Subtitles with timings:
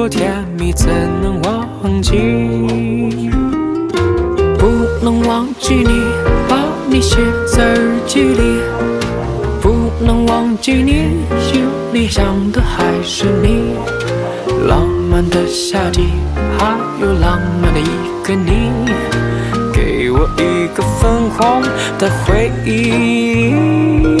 [0.00, 0.88] 多甜蜜，怎
[1.20, 2.16] 能忘记？
[4.58, 4.66] 不
[5.02, 5.90] 能忘记你，
[6.48, 6.56] 把
[6.88, 8.62] 你写在日记里。
[9.60, 13.74] 不能忘记你，心里想的还是你。
[14.66, 16.06] 浪漫的夏季，
[16.58, 18.70] 还有浪漫的一个你，
[19.70, 21.60] 给我一个粉红
[21.98, 24.19] 的回忆。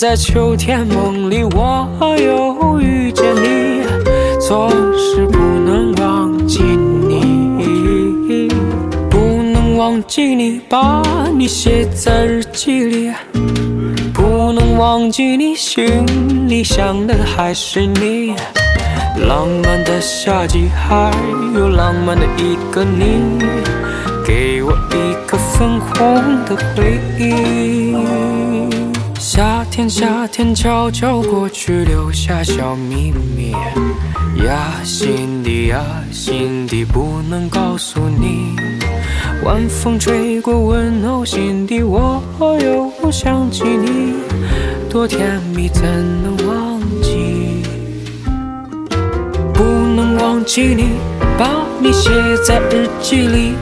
[0.00, 3.82] 在秋天梦里，我又遇见你，
[4.40, 8.48] 总是不能忘记你，
[9.10, 9.18] 不
[9.52, 11.02] 能忘记你，把
[11.36, 13.12] 你写在日记里。
[14.14, 18.34] 不能忘记你，心里想的还是你。
[19.28, 21.12] 浪漫的夏季，还
[21.54, 23.38] 有浪漫的一个你，
[24.26, 27.94] 给我一个粉红的回忆。
[29.32, 33.52] 夏天，夏天悄悄过去，留下小秘密。
[34.44, 35.80] 呀，心底呀，
[36.10, 38.56] 心底不能告诉你。
[39.44, 42.20] 晚风吹过，温暖我心底，我
[42.60, 44.14] 又想起你，
[44.90, 45.84] 多甜蜜，怎
[46.24, 47.62] 能忘记？
[49.54, 50.94] 不能忘记你，
[51.38, 52.10] 把你写
[52.44, 53.52] 在日记里。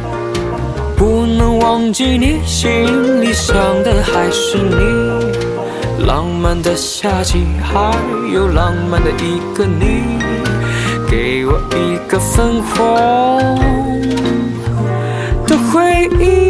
[0.97, 5.58] 不能忘记你，心里想的还是你。
[6.07, 7.93] 浪漫的夏季，还
[8.33, 10.19] 有浪漫的一个你，
[11.11, 13.59] 给我一个粉红
[15.47, 16.48] 的回忆。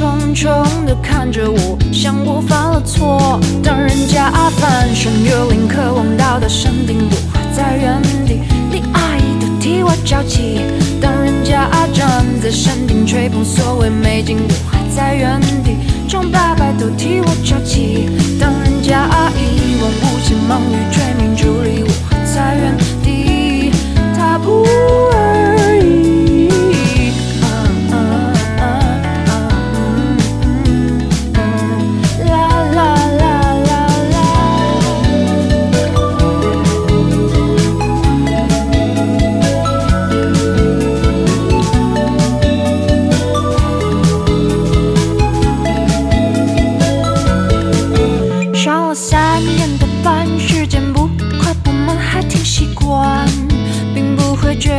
[0.00, 3.38] 忧心忡忡地看着我，像我犯了错。
[3.62, 8.40] 当人家翻山越岭，渴望到达山顶，我还在原地，
[8.70, 10.60] 你阿姨都替我着急。
[11.00, 15.76] 当人家站在山顶吹捧所谓美景，我还在原地，
[16.08, 18.08] 众爸爸都替我着急。
[18.40, 23.70] 当人家一望无际，忙于追名逐利，我还在原地，
[24.16, 24.66] 踏步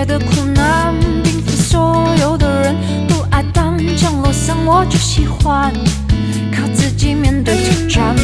[0.06, 0.94] 的苦难。
[1.24, 2.76] 并非所有的人
[3.08, 5.74] 都爱当降落伞，我就喜欢
[6.56, 7.56] 靠自己面对
[7.90, 8.16] 挑战。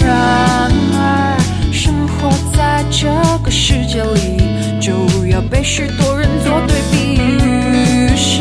[0.00, 1.36] 然而，
[1.72, 3.06] 生活在这
[3.44, 4.92] 个世界里，就
[5.26, 7.20] 要被许多人做对比。
[7.44, 8.40] 于是，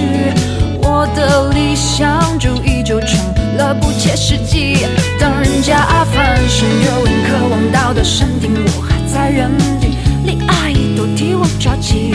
[0.81, 3.19] 我的理想主义就成
[3.57, 4.85] 了不切实际。
[5.19, 9.49] 当人家翻山越岭，渴望到达山顶，我还在原
[9.79, 12.13] 地，连阿姨都替我着急。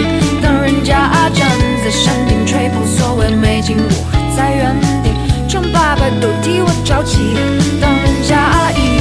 [1.35, 1.49] 站
[1.85, 5.11] 在山顶吹捧所谓美景，我还在原地，
[5.49, 7.35] 众爸爸都替我着急。
[7.81, 9.00] 当人家一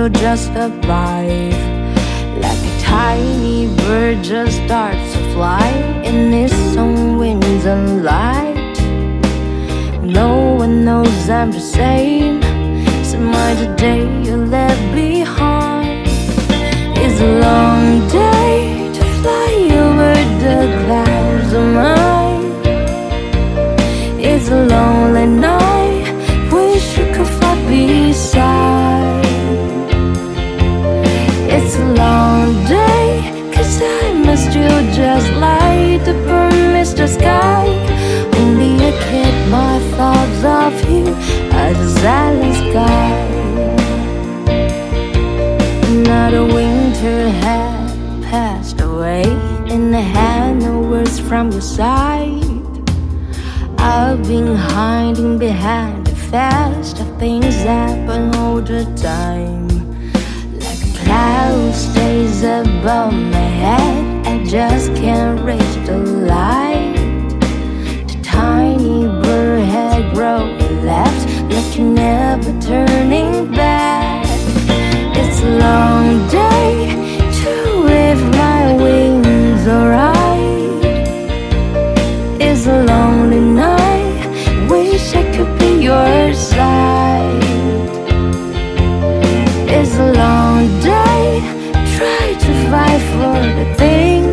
[0.00, 1.56] angel just arrived.
[2.40, 5.68] Like a tiny bird just starts to fly
[6.04, 8.78] in its own wings and light.
[10.02, 12.40] No one knows I'm the same.
[13.04, 16.06] So my today you left behind
[16.98, 19.52] is a long day to fly
[19.84, 20.14] over
[20.44, 22.52] the clouds of mine.
[24.18, 25.59] It's a lonely night.
[39.50, 41.06] My thoughts of you
[41.50, 43.10] as a silent sky.
[45.88, 49.24] Another winter had passed away,
[49.72, 52.44] and I had no words from your side.
[53.78, 59.66] I've been hiding behind the fast of things happen all the time.
[60.60, 66.99] Like a cloud stays above my head, I just can't reach the light.
[70.20, 74.26] Grown left, like you're never turning back.
[75.16, 76.72] It's a long day
[77.38, 77.52] to
[77.88, 80.84] with my wings alright.
[82.38, 84.20] It's a lonely night.
[84.68, 87.42] Wish I could be your side.
[89.76, 90.62] It's a long
[90.92, 91.24] day.
[91.96, 94.29] Try to fight for the things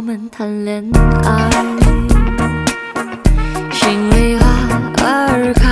[0.00, 0.82] 我们谈恋
[1.24, 1.50] 爱，
[3.70, 4.46] 心为花
[5.04, 5.68] 儿开。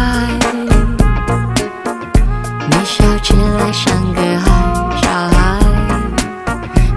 [2.67, 5.59] 你笑起来像个好小孩，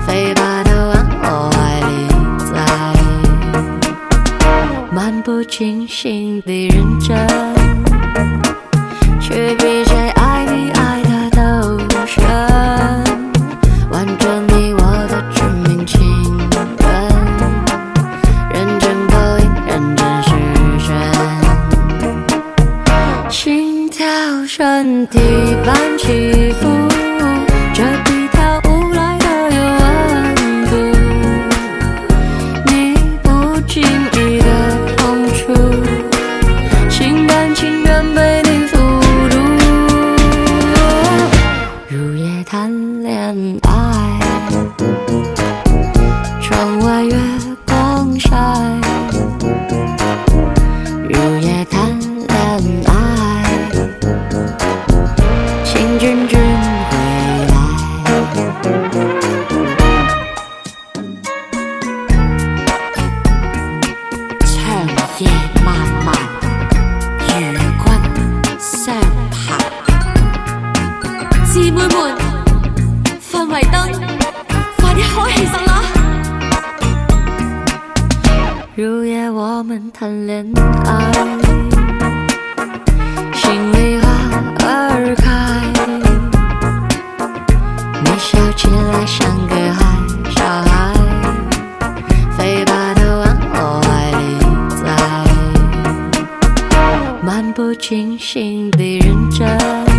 [0.05, 1.89] 飞吧，都往我怀里
[2.51, 2.53] 栽，
[4.93, 7.50] 漫不经心的认真。
[97.61, 99.90] 不清醒的认真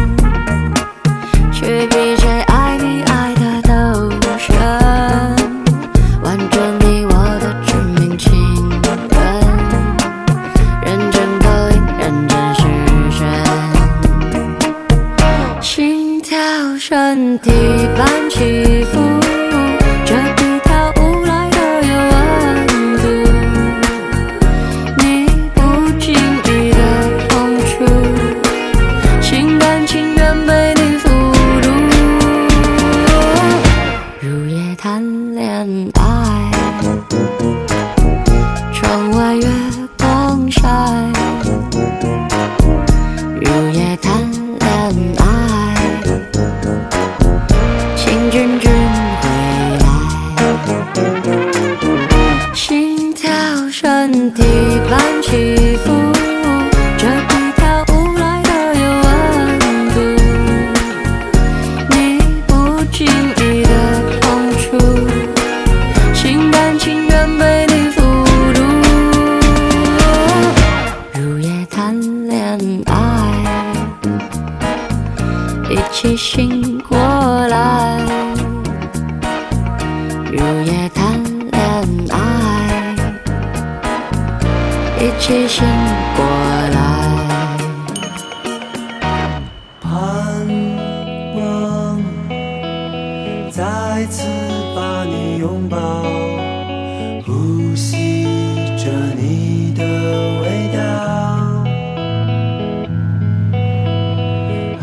[48.35, 48.82] Em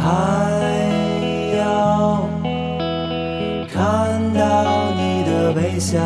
[0.02, 2.24] 还要
[3.72, 6.00] 看到你的微笑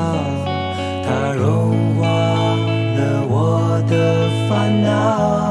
[1.06, 5.43] 它融化了我的烦恼。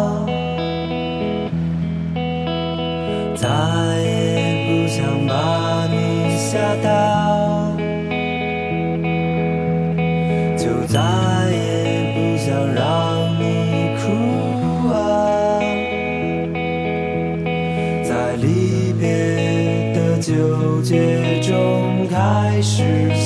[22.63, 23.22] 是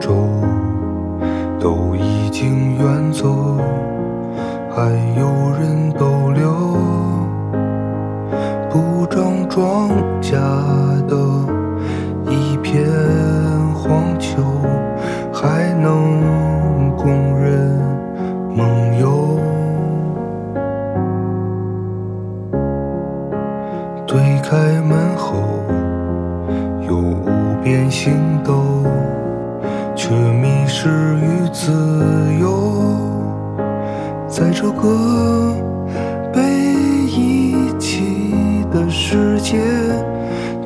[0.00, 0.28] 舟
[1.60, 3.56] 都已经远走，
[4.74, 5.26] 还有
[5.58, 6.52] 人逗留。
[8.70, 9.88] 不长庄
[10.20, 10.36] 稼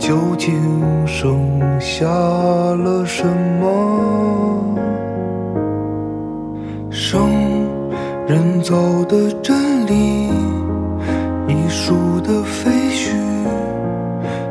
[0.09, 0.55] 究竟
[1.07, 1.39] 剩
[1.79, 3.27] 下了什
[3.61, 4.75] 么？
[6.91, 7.29] 生
[8.27, 10.31] 人造的真理，
[11.47, 13.13] 艺术的废墟，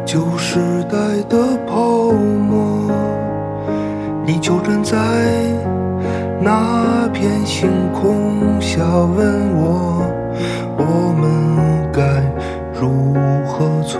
[0.05, 0.95] 旧时代
[1.27, 2.91] 的泡沫。
[4.27, 4.95] 你就站在
[6.39, 10.05] 那片星空下，问我，
[10.77, 10.83] 我
[11.19, 12.03] 们该
[12.79, 13.15] 如
[13.47, 13.99] 何存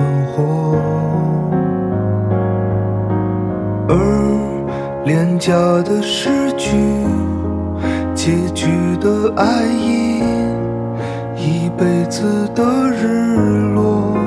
[3.89, 6.75] 而廉价的诗句，
[8.13, 8.67] 结局
[8.99, 10.21] 的爱意，
[11.35, 14.17] 一辈子的日落，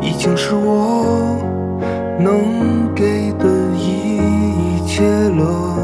[0.00, 1.36] 已经是我
[2.20, 5.77] 能给的一切了。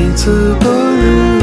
[0.00, 1.39] 每次的日。